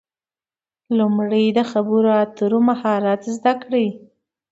[0.97, 3.87] لومړی د خبرو اترو مهارت زده کړئ.